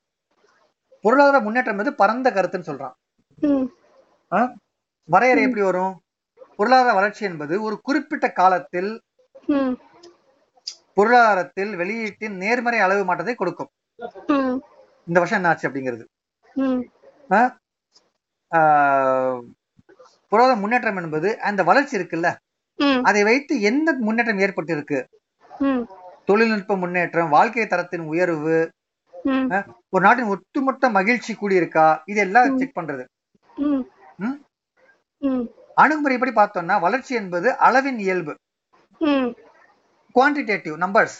[1.04, 2.94] பொருளாதார முன்னேற்றம் என்பது பரந்த கருத்துன்னு சொல்றான்?
[5.08, 5.94] வரையறை எப்படி வரும்?
[6.58, 8.90] பொருளாதார வளர்ச்சி என்பது ஒரு குறிப்பிட்ட காலத்தில்
[10.98, 13.70] பொருளாதாரத்தில் வெளியீட்டின் நேர்மறை அளவு மாற்றத்தை கொடுக்கும்.
[15.08, 16.04] இந்த வருஷம் என்ன ஆச்சு அப்படிங்கிறது
[20.32, 22.28] பொருளாதார முன்னேற்றம் என்பது அந்த வளர்ச்சி இருக்குல்ல?
[23.08, 24.98] அதை வைத்து எந்த முன்னேற்றம் ஏற்பட்டு இருக்கு
[26.28, 28.56] தொழில்நுட்ப முன்னேற்றம் வாழ்க்கை தரத்தின் உயர்வு
[29.94, 31.86] ஒரு நாட்டின் ஒட்டுமொத்த மகிழ்ச்சி கூடியிருக்கா?
[32.12, 33.04] இதெல்லாம் செக் பண்றது.
[35.82, 38.32] அணுகுமுறைப்படி பார்த்தோம்னா வளர்ச்சி என்பது அளவின் இயல்பு.
[40.14, 41.16] குவான்டிடேட்டிவ் நம்பர்ஸ்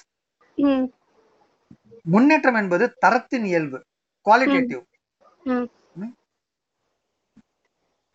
[2.15, 3.79] முன்னேற்றம் என்பது தரத்தின் இயல்பு.
[4.27, 4.83] குவாலிட்டேட்டிவ்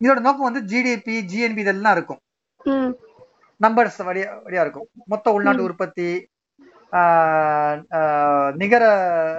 [0.04, 2.20] இதோட நோக்கம் வந்து ஜிடிபி ஜிஎன்பி இதெல்லாம் இருக்கும்.
[3.60, 4.86] நம்பர்ஸ் வழியா வழியா இருக்கும்.
[5.06, 6.08] மொத்த உள்நாட்டு உற்பத்தி
[8.62, 8.84] நிகர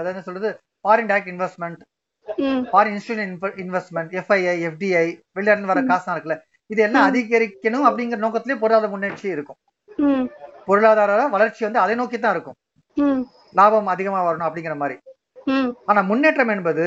[0.10, 0.50] என்ன சொல்றது?
[0.84, 1.82] Foreign direct investment
[2.72, 5.88] foreign institution investment FII FDI வெளிநாட்டு வர ம்.
[5.92, 6.36] காசு இருக்குல்ல
[6.72, 7.08] இது எல்லாம்.
[7.10, 9.60] அதிகரிக்கணும் அப்படிங்கிற நோக்கத்திலே பொருளாதார முன்னேற்சி இருக்கும்.
[10.66, 12.58] பொருளாதார வளர்ச்சி வந்து அதை நோக்கி தான் இருக்கும்.
[13.60, 14.98] லாபம் அதிகமா வரணும் அப்படிங்கிற மாதிரி.
[15.86, 16.86] ஆனா முன்னேற்றம் என்பது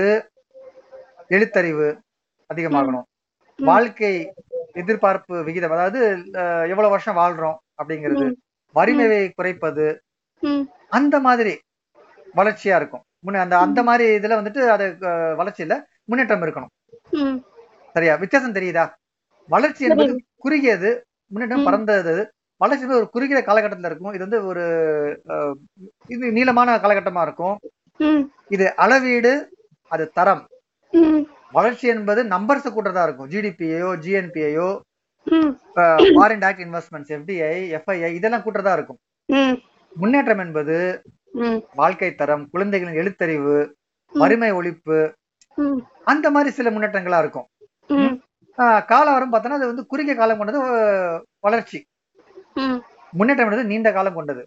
[1.28, 1.88] எழுத்தறிவு
[2.50, 3.06] அதிகமாகணும்.
[3.58, 4.12] வாழ்க்கை
[4.72, 6.00] எதிர்பார்ப்பு விகிதம் அதாவது
[6.72, 8.26] எவ்வளவு வருஷம் வாழ்றோம் அப்படிங்கிறது.
[8.76, 9.86] வறுமையை குறைப்பது
[10.88, 11.52] அந்த மாதிரி
[12.36, 13.04] வளர்ச்சியா இருக்கும்.
[13.26, 14.86] முன்ன அந்த அந்த மாதிரி இதுல வந்துட்டு அது
[15.40, 16.72] வளர்ச்சியில முன்னேற்றம் இருக்கணும்.
[17.94, 18.14] சரியா?
[18.22, 18.84] வித்தியாசம் தெரியுதா?
[19.48, 20.12] வளர்ச்சி என்பது.
[20.44, 20.90] குறுகியது
[21.30, 21.66] முன்னேற்றம்.
[21.68, 22.14] பறந்தது
[22.60, 24.14] வளர்ச்சி ஒரு குறுகிய காலகட்டத்துல இருக்கும்.
[24.16, 24.64] இது வந்து ஒரு
[26.14, 27.56] இது நீளமான காலகட்டமா இருக்கும்.
[28.48, 29.32] இது அளவீடு
[29.90, 30.42] அது தரம்.
[31.54, 33.30] வளர்ச்சி என்பது நம்பர்ஸ் கூட்டதா இருக்கும்.
[33.30, 34.68] ஜிடிபியோ ஜிஎன்பியோ
[35.26, 35.52] ம்.
[36.16, 38.98] Foreign direct investments FDI FII இதெல்லாம் கூட்டதா இருக்கும்.
[39.94, 40.76] முன்னேற்றம் என்பது
[41.74, 43.56] வாழ்க்கை தரம் குழந்தைகளின் எழுத்தறிவு.
[44.12, 44.98] வறுமை ஒழிப்பு
[46.04, 47.46] அந்த மாதிரி சில முன்னேற்றங்களா இருக்கும்.
[47.86, 48.14] ம்.
[48.58, 50.60] ஆஹ் காலம் வரும் பார்த்தோன்னா அது வந்து குறுகிய காலம் கொண்டது
[51.40, 51.78] வளர்ச்சி.
[53.10, 54.42] முன்னேற்றம் என்பது நீண்ட காலம் கொண்டது.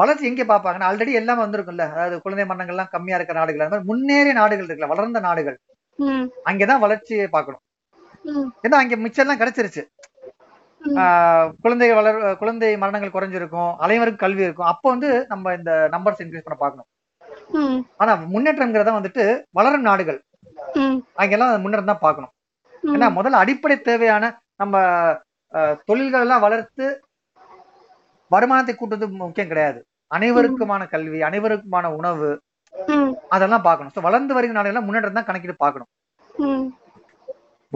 [0.00, 1.84] வளர்ச்சி எங்கே பார்ப்பாங்கன்னா ஆல்ரெடி எல்லாமே வந்திருக்கும்ல.
[1.94, 5.56] அதாவது குழந்தை மரணங்கள்லாம் கம்மியா இருக்க நாடுகள் அந்த மாதிரி முன்னேறிய நாடுகள் இருக்குல்ல வளர்ந்த நாடுகள்.
[6.50, 7.62] அங்கேதான் வளர்ச்சியை பார்க்கணும்.
[8.24, 8.48] ம்.
[8.64, 9.84] ஏன்னா அங்க மிச்சம் எல்லாம் கிடைச்சிருச்சு
[11.64, 14.70] குழந்தை வளர் குழந்தை மரணங்கள் குறைஞ்சிருக்கும் அனைவருக்கும் கல்வி இருக்கும்.
[14.72, 16.88] அப்போ வந்து நம்ம இந்த நம்பர்ஸ் இன்க்ரீஸ் பண்ண பார்க்கணும்.
[17.60, 17.78] ம்.
[18.02, 19.24] ஆனா முன்னேற்றம்ங்கிறத வந்துட்டு
[19.58, 20.18] வளரும் நாடுகள்.
[21.22, 22.32] அங்கெல்லாம் முன்னேற்றம் தான் பார்க்கணும்.
[22.94, 24.24] ஏன்னா முதல்ல அடிப்படை தேவையான
[24.62, 24.76] நம்ம
[25.88, 26.86] தொழில்கள் எல்லாம் வளர்த்து
[28.34, 29.80] வருமானத்தை கூட்டுறது முக்கியம் கிடையாது.
[30.16, 32.30] அனைவருக்குமான கல்வி அனைவருக்குமான உணவு
[33.34, 33.92] அதெல்லாம் பார்க்கணும்.
[33.96, 35.90] ஸோ வளர்ந்து வருகிற நாடுகள்லாம் முன்னேற்றம் தான் கணக்கிட்டு பார்க்கணும்.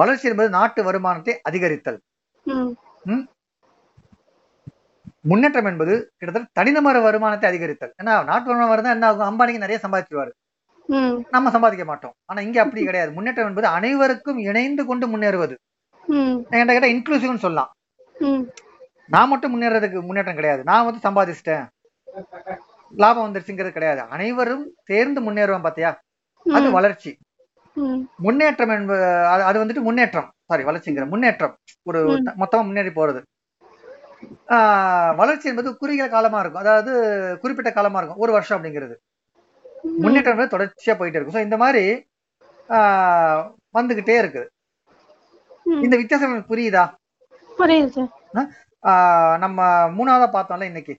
[0.01, 1.99] வளர்ச்சி என்பது நாட்டு வருமானத்தை அதிகரித்தல்.
[5.31, 7.93] முன்னேற்றம் என்பது கிட்டத்தட்ட தனிநபர் வருமானத்தை அதிகரித்தல்.
[8.01, 9.29] ஏன்னா நாட்டு வருமானம் வருதா என்ன ஆகும்?
[9.31, 10.33] அம்பானிக்கு நிறைய சம்பாதிச்சிருவாரு.
[11.35, 12.15] நம்ம சம்பாதிக்க மாட்டோம்.
[12.31, 13.11] ஆனா இங்க அப்படி கிடையாது.
[13.17, 15.55] முன்னேற்றம் என்பது அனைவருக்கும் இணைந்து கொண்டு முன்னேறுவது.
[16.53, 17.71] என்கிட்ட கேட்டா இன்க்ளூசிவ்னு சொல்லலாம்.
[19.13, 20.63] நான் மட்டும் முன்னேறதுக்கு முன்னேற்றம் கிடையாது.
[20.65, 21.67] நான் வந்து சம்பாதிச்சிட்டேன்.
[22.97, 24.01] லாபம் வந்துருச்சுங்கிறது கிடையாது.
[24.01, 26.01] அனைவரும் சேர்ந்து முன்னேறுவோம் பாத்தியா?
[26.53, 27.19] அது வளர்ச்சி.
[28.17, 30.31] முன்னேற்றம் என்பது அது- வந்துட்டு முன்னேற்றம்.
[30.45, 31.57] சாரி வளர்ச்சிங்கிற முன்னேற்றம்.
[31.83, 33.23] ஒரு மொத்தமா முன்னேறி போறது.
[35.17, 36.61] வளர்ச்சி என்பது குறுகிய காலமா இருக்கும்.
[36.61, 36.93] அதாவது
[37.41, 38.19] குறிப்பிட்ட காலமா இருக்கும்.
[38.19, 38.95] ஒரு வருஷம் அப்படிங்கிறது.
[39.83, 41.35] முன்னேற்றம் தொடர்ச்சியா போயிட்டே இருக்கும்.
[41.35, 42.05] ஸோ இந்த மாதிரி
[43.79, 44.47] வந்துகிட்டே இருக்குது.
[45.65, 45.83] ம்.
[45.83, 46.95] இந்த வித்தியாசம் புரியுதா?
[47.59, 48.09] புரியுது
[49.45, 49.59] நம்ம
[49.97, 50.95] மூணாவதா பார்த்தோம்ல இன்னைக்கு?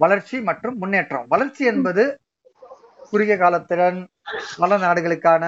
[0.00, 1.26] வளர்ச்சி மற்றும் முன்னேற்றம்.
[1.32, 2.04] வளர்ச்சி என்பது
[3.10, 3.98] குறுகிய காலத்திறன்
[4.62, 5.44] வள நாடுகளுக்கான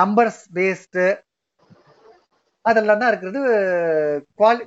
[0.00, 1.06] நம்பர்ஸ் பேஸ்டு
[2.64, 3.40] அதெல்லாம் தான் இருக்கிறது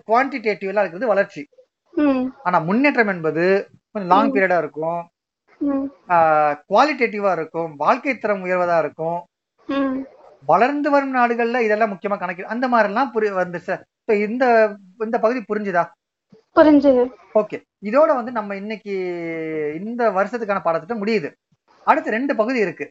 [0.10, 1.42] குவான்டிடேட்டிவ்லாம் இருக்கிறது வளர்ச்சி.
[2.48, 3.46] ஆனா முன்னேற்றம் என்பது
[3.92, 4.32] கொஞ்சம் லாங்.
[4.36, 5.02] பீரியடா இருக்கும்.
[6.72, 7.72] குவாலிட்டேட்டிவா இருக்கும்.
[7.84, 9.20] வாழ்க்கை தரம் உயர்வதா இருக்கும்.
[10.46, 14.44] வளர்ந்து வரும் நாடுகள்ல இதெல்லாம் முக்கியமா கணக்கு அந்த மாதிரி எல்லாம் புரி வந்துச்சு இப்போ இந்த
[15.00, 15.84] இந்த பகுதி புரிஞ்சுதா?
[16.56, 17.04] புரிஞ்சுது.
[17.34, 17.58] ஓகே.
[17.84, 18.94] இதோட வந்து நம்ம இன்னைக்கு
[19.82, 21.30] இந்த வருஷத்துக்கான பாடத்திட்டம் முடியுது.
[21.84, 22.86] அடுத்து ரெண்டு பகுதி இருக்கு.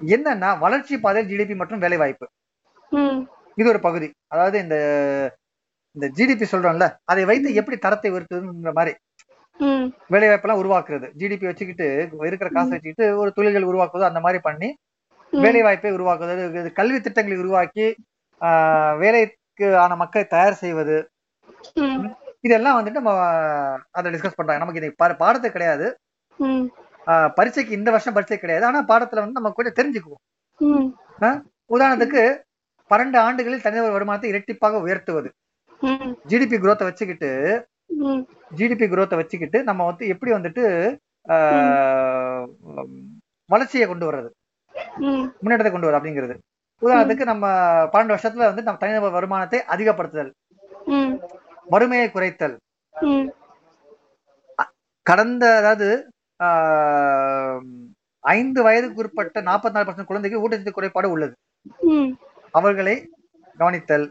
[0.00, 2.26] என்னன்னா வளர்ச்சி பாதை ஜிடிபி மற்றும் வேலைவாய்ப்பு.
[2.92, 3.18] ம்.
[3.58, 4.12] இது ஒரு பகுதி.
[4.28, 4.76] அதாவது இந்த
[5.96, 8.94] இந்த ஜிடிபி சொல்றோம்ல அதை வைத்து எப்படி தரத்தை உயர்த்துதுன்ற மாதிரி.
[9.60, 9.86] ம்.
[10.10, 11.10] வேலைவாய்ப்பெல்லாம் உருவாக்குறது.
[11.18, 11.86] ஜிடிபி வச்சுக்கிட்டு
[12.22, 12.70] இருக்கிற காசை.
[12.70, 14.70] வச்சுக்கிட்டு ஒரு தொழில்கள் உருவாக்குவது அந்த மாதிரி பண்ணி
[15.32, 15.42] ம்.
[15.44, 17.86] வேலைவாய்ப்பை உருவாக்குவது கல்வி திட்டங்களை உருவாக்கி
[19.02, 20.96] வேலைக்கு ஆன மக்களை தயார் செய்வது.
[22.46, 23.12] இதெல்லாம் வந்துட்டு நம்ம
[23.98, 24.60] அதை டிஸ்கஸ் பண்றாங்க.
[24.64, 25.86] நமக்கு இது பாடத்து கிடையாது.
[27.36, 28.66] பரீட்சைக்கு இந்த வருஷம் பரீட்சை கிடையாது.
[28.68, 30.22] ஆனா பாடத்துல வந்து நம்ம கொஞ்சம் தெரிஞ்சுக்குவோம்.
[31.70, 32.22] உதாரணத்துக்கு
[32.90, 35.28] பன்னெண்டு ஆண்டுகளில் தனிநபர் வருமானத்தை இரட்டிப்பாக உயர்த்துவது.
[36.30, 37.30] ஜிடிபி குரோத்தை வச்சுக்கிட்டு
[38.58, 40.64] ஜிடிபி குரோத்தை வச்சுக்கிட்டு நம்ம வந்து எப்படி வந்துட்டு
[43.50, 44.30] வளர்ச்சியை கொண்டு வர்றது?
[45.40, 46.34] முன்னேற்றத்தை கொண்டு வர அப்படிங்கிறது.
[46.82, 47.46] உதாரணத்துக்கு நம்ம
[47.92, 50.30] பன்னெண்டு வருஷத்துல வந்து நம்ம தனிநபர் வருமானத்தை அதிகப்படுத்துதல்.
[51.66, 52.56] வறுமையை குறைத்தல்.
[55.06, 55.88] கடந்த அதாவது
[58.24, 61.34] ஐந்து வயதுக்கு உட்பட்ட நாற்பத்தி நாலு பர்சன்ட் குழந்தைக்கு ஊட்டச்சத்து குறைபாடு உள்ளது.
[62.54, 62.94] அவர்களை
[63.58, 64.06] கவனித்தல்.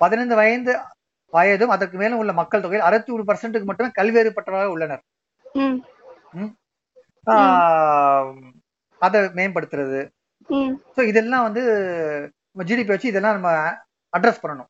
[0.00, 0.72] பதினைந்து வயது
[1.32, 5.02] வயதும் அதற்கு மேலும் உள்ள மக்கள் தொகையில் அறுபத்தி ஒரு பர்சன்ட்டுக்கு மட்டுமே கல்வியறிப்பட்டவர்கள் உள்ளனர்.
[5.54, 5.78] ம்.
[6.34, 6.52] ஆஹ்,
[9.02, 10.00] அதை மேம்படுத்துறது.
[10.94, 11.62] ஸோ இதெல்லாம் வந்து
[12.70, 13.50] ஜிடிபி வச்சு இதெல்லாம் நம்ம
[14.12, 14.68] அட்ரஸ் பண்ணணும்.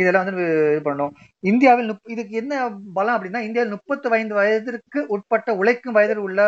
[0.00, 1.14] இதெல்லாம் வந்து இது பண்ணணும்.
[1.50, 2.54] இந்தியாவில் இதுக்கு என்ன
[2.98, 6.40] பலம் அப்படின்னா இந்தியாவில் முப்பத்து ஐந்து வயதிற்கு உட்பட்ட உழைக்கும் வயதில் உள்ள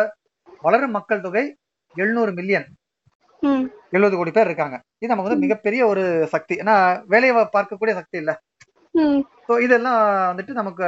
[0.65, 1.43] வளரும் மக்கள் தொகை
[1.95, 2.67] எழுநூறு மில்லியன்.
[3.95, 4.75] எழுபது கோடி பேர் இருக்காங்க.
[5.01, 6.55] இது நமக்கு வந்து மிகப்பெரிய ஒரு சக்தி.
[6.63, 6.75] ஏன்னா
[7.13, 8.33] வேலையை பார்க்கக்கூடிய சக்தி இல்ல.
[9.47, 9.99] ஸோ இதெல்லாம்
[10.31, 10.83] வந்துட்டு நமக்கு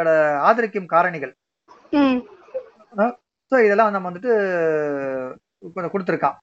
[0.50, 1.34] ஆதரிக்கும் காரணிகள்.
[3.52, 4.32] ஸோ இதெல்லாம் நம்ம வந்துட்டு
[5.76, 6.38] கொஞ்சம் கொடுத்துருக்கான்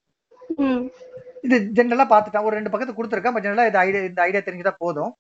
[1.47, 5.12] இது ஜென்ரலா பார்த்துட்டான் ஒரு ரெண்டு பக்கத்து கொடுத்துருக்கான் பட் ஜென்ரலா இந்த ஐடியா இந்த ஐடியா தெரிஞ்சதா போதும்.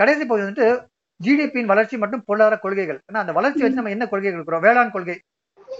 [0.00, 0.66] கடைசி பகுதி வந்துட்டு
[1.20, 2.98] ஜிடிபியின் வளர்ச்சி மற்றும் பொருளாதார கொள்கைகள்.
[3.08, 5.16] ஏன்னா அந்த வளர்ச்சி வச்சு நம்ம என்ன கொள்கைகள் இருக்கிறோம் வேளாண் கொள்கை.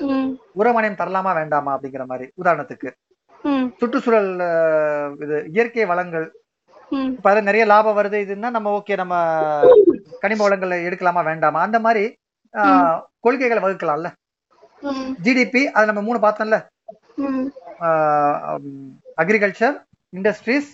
[0.08, 0.28] ம்.
[0.60, 2.90] உரமானியம் தரலாமா வேண்டாமா அப்படிங்கிற மாதிரி உதாரணத்துக்கு.
[3.80, 4.30] சுற்றுச்சூழல்
[5.24, 6.26] இது இயற்கை வளங்கள்.
[7.16, 8.18] இப்ப அது நிறைய லாபம் வருது.
[8.24, 9.14] இதுன்னா நம்ம ஓகே நம்ம
[10.24, 11.60] கனிம வளங்களை எடுக்கலாமா வேண்டாமா?
[11.66, 12.04] அந்த மாதிரி
[13.26, 14.08] கொள்கைகளை வகுக்கலாம்ல.
[15.24, 16.58] ஜிடிபி அது நம்ம மூணு பார்த்தோம்ல.
[19.22, 19.76] அக்ரிகல்ச்சர்
[20.18, 20.70] இண்டஸ்ட்ரீஸ்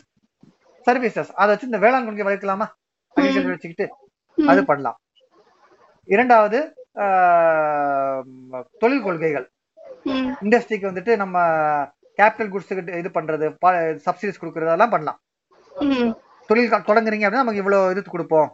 [0.87, 2.67] சர்வீசஸ் அதை வச்சு இந்த வேளாண் கொள்கை வகுக்கலாமா?
[3.17, 3.87] அக்ரிகல்ச்சர் வச்சுக்கிட்டு
[4.51, 4.99] அது பண்ணலாம்.
[6.15, 6.59] இரண்டாவது
[8.83, 9.47] தொழில் கொள்கைகள்.
[10.45, 11.39] இண்டஸ்ட்ரிக்கு வந்துட்டு நம்ம
[12.21, 13.49] கேபிட்டல் குட்ஸுக்கு இது பண்றது
[14.07, 15.19] சப்சிடிஸ் கொடுக்கறது அதெல்லாம் பண்ணலாம்.
[16.49, 18.49] தொழில் தொடங்குறீங்க அப்படின்னா நமக்கு இவ்வளவு இது கொடுப்போம்.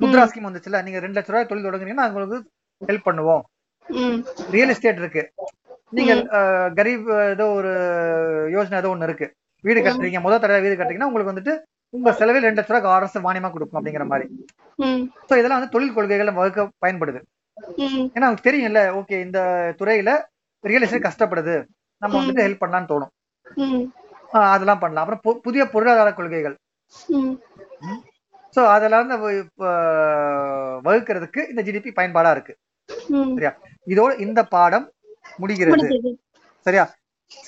[0.00, 2.38] முத்ரா ஸ்கீம் வந்துச்சுல நீங்க ரெண்டு லட்ச ரூபாய் தொழில் தொடங்குறீங்கன்னா உங்களுக்கு
[2.88, 3.44] ஹெல்ப் பண்ணுவோம்.
[4.54, 5.22] ரியல் எஸ்டேட் இருக்கு.
[5.96, 6.14] நீங்க
[6.78, 7.72] கரீப் ஏதோ ஒரு
[8.54, 9.26] யோஜனை ஏதோ ஒண்ணு இருக்கு.
[9.64, 10.20] வீடு கட்டுறீங்க.
[10.26, 11.54] முதல் தடவை வீடு கட்டுறீங்கன்னா உங்களுக்கு வந்துட்டு
[11.94, 14.26] உங்க செலவில் ரெண்டு லட்ச ரூபாய் அரசு மானியமா கொடுக்கும் அப்படிங்கிற மாதிரி.
[15.28, 17.20] சோ இதெல்லாம் வந்து தொழில் கொள்கைகளை வகுக்க பயன்படுது.
[18.14, 19.38] ஏன்னா நமக்கு தெரியும்ல ஓகே இந்த
[19.78, 20.10] துறையில
[20.64, 21.56] ரியல் எஸ்டேட் கஷ்டப்படுது.
[22.02, 23.12] நம்ம வந்துட்டு ஹெல்ப் பண்ணலாம்னு தோணும்.
[24.52, 25.04] அதெல்லாம் பண்ணலாம்.
[25.04, 26.56] அப்புறம் புதிய பொருளாதார கொள்கைகள்.
[28.54, 29.10] சோ அதெல்லாம்
[30.86, 32.54] வகுக்கிறதுக்கு இந்த ஜிடிபி பயன்பாடா இருக்கு.
[33.36, 33.52] சரியா?
[33.92, 34.86] இதோட இந்த பாடம்
[35.36, 35.86] முடிகிறது.
[36.66, 36.84] சரியா?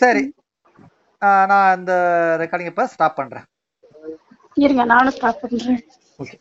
[0.03, 0.23] சரி.
[1.51, 1.93] நான் இந்த
[2.41, 3.47] ரெக்கார்டிங் இப்ப ஸ்டாப் பண்றேன்.
[4.57, 5.81] இருங்க நானும் ஸ்டார்ட் பண்றேன்.
[6.23, 6.37] ஓகே